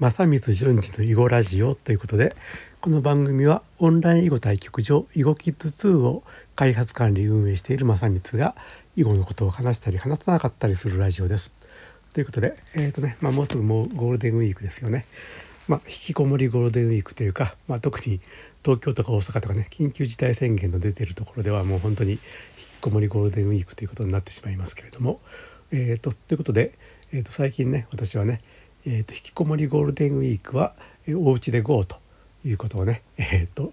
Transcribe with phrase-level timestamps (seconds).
[0.00, 2.36] 正光淳二の囲碁ラジオということで
[2.80, 6.22] この番組はオンライン囲碁対局場囲碁キッズ2を
[6.54, 8.54] 開発管理運営している正光が
[8.94, 11.52] 囲碁のことを話したり話さなかったりするラジオです。
[12.14, 15.04] ということで、えーとねまあ、もうすぐもうゴールデンウィークですよね。
[15.66, 18.20] まあ、引きこもりゴールデンウィークというか、まあ、特に
[18.62, 22.20] 東京とか大阪とかね緊急事態宣言の出てるところではもう本当に引き
[22.82, 25.20] こもりゴールデンウィークということになってしまいますけれども。
[25.70, 26.72] えーと、ということで、
[27.12, 28.40] えーと、最近ね私はね、
[28.86, 30.74] えーと、引きこもりゴールデンウィークは、
[31.06, 31.96] えー、お家で GO と
[32.44, 33.72] いうことをね、 えーと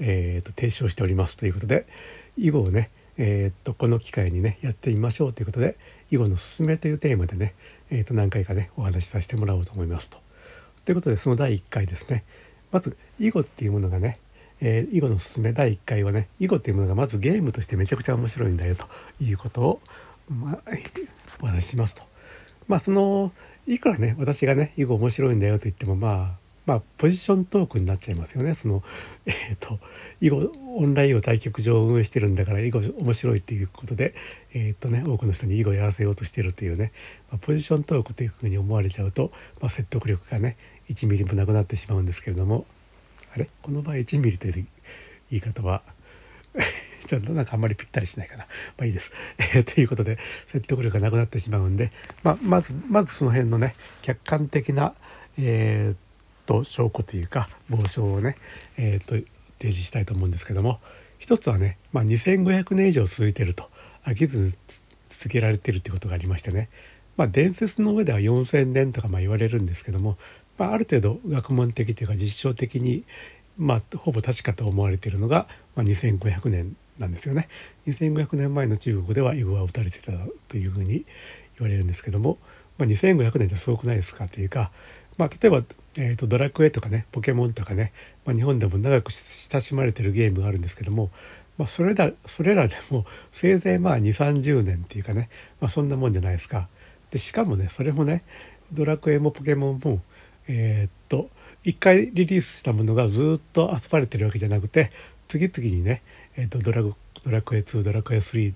[0.00, 1.86] えー、と提唱しておりますということで
[2.36, 5.76] 囲碁をね、えー、とこの機会にねやってみましょうということで
[6.10, 7.54] 囲碁のすすめというテーマでね、
[7.90, 10.18] えー、と何回かねお話しさせてもらおうと思いますと。
[10.84, 12.24] ということでその第1回ですね
[12.72, 14.18] まず囲碁っていうものがね
[14.60, 18.86] えー、囲碁のすすめ第1回はね囲碁っていうものがまずゲームとしてめちゃくちゃ面白いんだよと
[19.20, 19.80] いうことを、
[20.28, 20.70] まあ、
[21.42, 22.02] お話ししますと。
[22.66, 23.32] まあその
[23.66, 28.54] いくらね私がね囲碁面白いんだよと言ってもまあまあポジショントークになっちゃいますよね。
[28.54, 28.82] その
[29.26, 29.78] えっ、ー、と
[30.20, 34.14] 囲碁オンライン囲碁対局場を運営してるんだから囲碁面白いっていうことで
[34.54, 36.92] えっ、ー、とね多くの人に囲碁やらせようとしてるというね、
[37.30, 40.56] まあ、ポジショントークというふうに思われちゃうと、まあ、説得力がね
[40.88, 42.64] 1ミリもなくなってしまうんですけれども
[43.34, 43.48] あれ？
[43.62, 44.52] この場合1ミリという
[45.30, 45.82] 言い方は
[47.06, 48.44] ちょっとなんかあんまりぴったりしないかな。
[48.76, 49.12] まあいいです。
[49.38, 54.94] えー、ということで説得力がなくなってしまうんで、まあ、まずまずその辺のね客観的な、
[55.38, 55.96] えー、っ
[56.46, 58.36] と証拠というか傍証をね、
[58.76, 59.14] えー、っと
[59.58, 60.80] 提示したいと思うんですけども
[61.18, 63.70] 一つはね、まあ、2500年以上続いてると
[64.04, 64.52] 飽きずに
[65.08, 66.68] 続けられてるっていうことがありましてね、
[67.16, 70.18] まあ、伝説の上では4,000年とかまあ言われるんですけども、
[70.58, 73.04] まあ、ある程度学問的というか実証的に
[73.56, 75.46] まあ、ほぼ確かと思われているのが、
[75.76, 77.48] まあ、2500年なんですよね。
[77.86, 80.12] 2500年前の中国では囲碁は打たれてた
[80.48, 81.04] というふうに
[81.58, 82.38] 言われるんですけども、
[82.78, 84.70] まあ、2500年ってすごくないですかというか、
[85.16, 85.62] まあ、例えば、
[85.96, 87.92] えーと、ドラクエとかねポケモンとかね、
[88.24, 91.10] まあ、日本でも長く親しまれてるゲームがあるんですけども、
[91.58, 95.28] まあ、それだそれらでもせいぜいまあ2 3 0年っていうかね、
[95.60, 96.68] まあ、そんなもんじゃないですか。
[97.10, 98.24] でしかもねそれもね
[98.72, 100.00] ドラクエもポケモンも
[100.48, 101.30] えー、っと
[101.64, 104.90] 1回リリースしたものがずっと遊ばれてるわけじゃなくて
[105.28, 106.02] 次々にね、
[106.36, 106.94] えーと、ドラド
[107.26, 108.54] ラクエ2ドラクエ3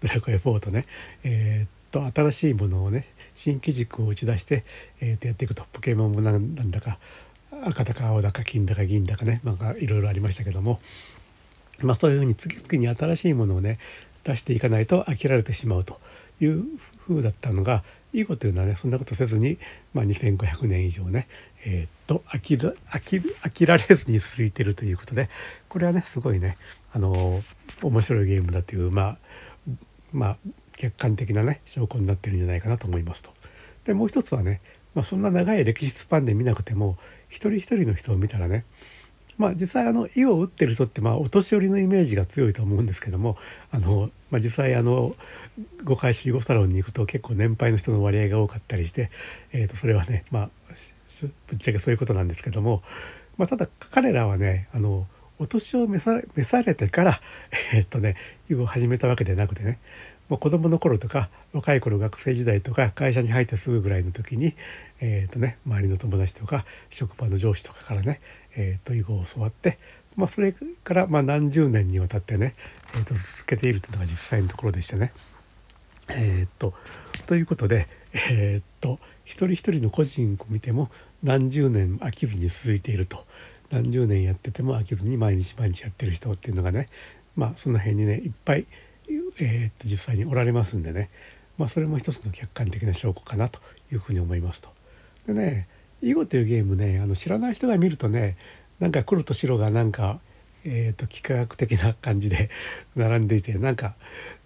[0.00, 0.86] ドラクエ4とね、
[1.24, 3.06] えーと、新しいものをね
[3.36, 4.64] 新機軸を打ち出して、
[5.00, 5.64] えー、とやっていくと。
[5.72, 6.98] ポケモンもなんだか
[7.64, 9.40] 赤だか青だか金だか銀だかね。
[9.44, 10.80] なんかいろいろありましたけども、
[11.80, 13.78] まあ、そういうふうに次々に新しいものをね
[14.24, 15.98] 出していかないと飽きられてしまうと。
[16.42, 16.64] いう
[17.06, 19.58] 風だったのが囲碁というのはねそんなことせずに、
[19.92, 21.28] まあ、2500年以上ね
[21.66, 25.28] えー、と飽きる飽き飽きられずに続いてるということで
[25.68, 26.58] これはねすごいね
[26.92, 27.40] あの
[27.82, 29.16] 面白いゲームだというまあ
[30.12, 30.36] まあ
[30.76, 33.30] 客観的なね証拠になってるんじゃないかなと思いますと。
[33.84, 34.60] でもう一つはね、
[34.94, 36.98] まあ、そんな長い歴史スパンで見なくても
[37.28, 38.64] 一人一人の人を見たらね
[39.40, 43.38] まあ実際あの囲を打ってる人ってまあお年寄りのイメージが強いと思うんですけども
[43.70, 45.16] あの、まあ、実際あの
[45.82, 49.10] 誤解し囲碁サロンに行くと結構年配の人の割合が多かったりして、
[49.52, 50.50] えー、とそれはねまあ
[51.46, 52.82] ぶっちゃけそういうことなんですけども、
[53.38, 55.06] まあ、ただ彼らはねあの
[55.38, 57.20] お年を召さ召されてから
[57.72, 58.16] え、っとね
[58.50, 59.78] 囲碁を始めたわけでなくてね
[60.28, 64.54] もう子供の頃とか若い頃学生時代とか会社に入ってすぐぐらいの時に、
[65.00, 68.20] えーとね、周りの友達とか職場の上司とかからね、
[68.56, 69.78] えーと、囲碁を教わって、
[70.16, 70.52] まあ、それ
[70.84, 72.54] からまあ何十年にわたってね、
[72.94, 75.12] えーと、続けているというのが実際のところでしたね。
[76.08, 76.74] えーと、
[77.26, 80.90] ということで、えー、と一人一人の個人を見ても
[81.22, 83.24] 何十年飽きずに続いていると
[83.70, 86.86] 何十年やってても飽きずに毎日毎日やってる人っていうのがね
[87.36, 88.66] まあその辺にねいっぱい、
[89.08, 91.10] えー、っと実際におられますんでね
[91.56, 93.60] まあそれも一つの客観的な証拠かなと
[93.92, 94.70] いうふうに思いますと。
[95.26, 95.68] でね
[96.02, 98.36] 囲碁というゲームねあの知らない人が見るとね
[98.78, 100.20] なんか黒と白がなんか
[100.64, 102.50] えーと、幾何学的な感じで
[102.96, 103.94] 並んでいてなんか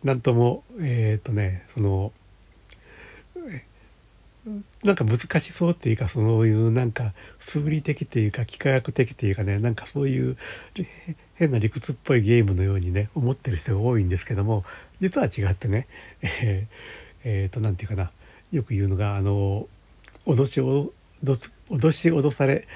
[0.03, 2.13] なんともえっ、ー、とねその
[4.83, 10.37] なんか難しそうっていうかそういうなんか数理的というか幾何学的というかねなんかそういう
[11.35, 14.65] 変な理屈っぽいゲームのようにね思ってる人が多いんですけども
[15.01, 15.87] 実は違ってね
[16.21, 16.75] えー、
[17.25, 18.11] えー、と何て言うかな
[18.53, 19.67] よく言うのがあの
[20.27, 20.93] 脅しを
[21.25, 22.67] 脅脅し脅され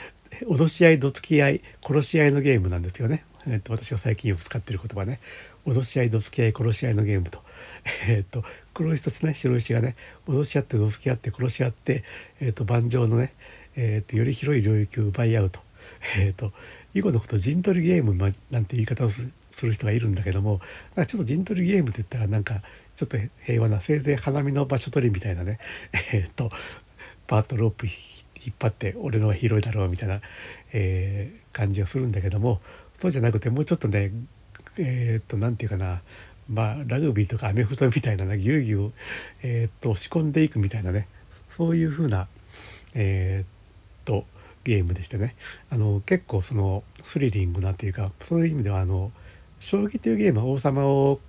[0.43, 3.25] 脅し合いどつき合い殺し合いのゲームなんですよね。
[3.47, 5.21] えっと、私が最近よく使ってる言葉ね。
[5.67, 7.43] 脅し合いどつき合い殺し合いのゲームと。
[8.09, 8.45] えっと
[8.75, 9.35] 黒石とね。
[9.35, 9.97] 白石がね。
[10.27, 12.05] 脅し合ってどつき合って殺し合って、
[12.41, 13.33] えっと、盤上のね、
[13.77, 15.61] えっと、より広い領域を奪い合うと,
[16.19, 16.53] えっと
[16.95, 18.15] 囲碁のこと陣取りゲーム
[18.51, 19.23] なんて言い方をす
[19.63, 20.61] る人がいるんだけども
[20.97, 22.63] ちょっと陣取りゲームって言ったらなんか
[22.97, 25.59] ちょっと平和なせいぜい花見の場所取りみたいなね。
[26.13, 26.51] えっと
[27.27, 27.87] パートロープ
[28.45, 30.21] 引っ張って俺のは広いだろうみたいな、
[30.73, 32.61] えー、感じがするんだけども
[33.01, 34.13] そうじゃなくてもうちょっとね
[34.77, 36.01] えー、っと何て言うかな
[36.49, 38.93] まあラグビーとかアメフトみたいなねぎゅうぎゅう、
[39.43, 41.09] えー、っと押し込んでいくみたいなね
[41.51, 42.29] そういう風な
[42.95, 44.25] え、っと
[44.65, 45.35] ゲームでしてね。
[45.71, 49.13] あの結構そのスリリングなっていうかそういう意味ではあの
[49.61, 51.21] 将棋というゲームは王様を、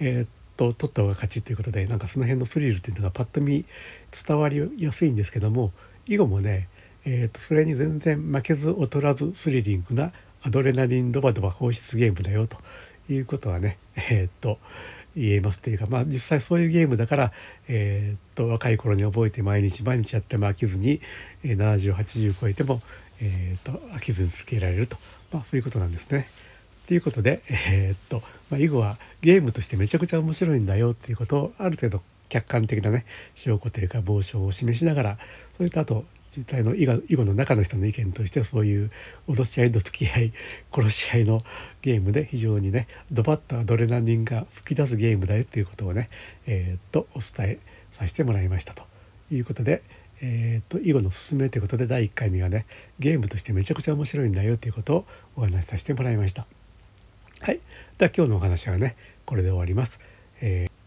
[0.00, 3.64] え、っと取った方が勝ちということでなんかその辺のスリルっていうのがパッと見
[4.26, 5.72] 伝わりやすいんですけども
[6.08, 6.68] 囲碁もね、
[7.04, 10.12] えー、とそれに全然負けず劣らずスリリングな
[10.42, 12.56] アドレナリンドバドバ放出ゲームだよと
[13.12, 14.58] いうことはねえー、っと
[15.14, 17.32] 言えますっていうかまあ実際そういうゲームだから、
[17.68, 21.00] えー、っと若い頃に覚えて毎日毎日やっても飽きずに、
[21.44, 22.80] 7080超えても、
[23.20, 24.96] えー、と飽きずに続けられると、
[25.32, 26.28] まあ、そういうことなんですね。
[26.86, 33.04] ということで、え、っと、まあ、囲碁はゲームとしてめちゃくちゃ面白いんだよっていうことをある程度客観的なね
[33.34, 35.18] 証拠というか傍証を示しながら
[35.56, 36.04] それとあと
[36.36, 38.90] 実際の囲碁の中の人の意見としてそういう
[39.28, 40.32] 脅し合いの付き合い
[40.72, 41.42] 殺し合いの
[41.82, 46.10] ゲームで非常にねドバッとアドレナリンが吹き出すゲームだよっていうことをね、
[46.46, 47.58] えー、っとお伝え
[47.92, 48.84] させてもらいましたと
[49.32, 49.82] いうことで、
[50.20, 52.66] えー、っと囲碁のすすめということで第1回目はね
[52.98, 56.46] ゲームとしてめちゃくちゃ面白いんだよということをお話しさせてもらいました。
[57.40, 57.60] はい、
[57.96, 59.98] では今日のお話はねこれで終わります。
[60.40, 60.67] えー